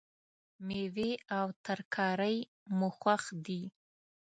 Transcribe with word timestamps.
میوې 0.67 1.11
او 1.37 1.45
ترکاری 1.65 2.37
مو 2.77 2.89
خوښ 2.99 3.23
دي 3.45 3.61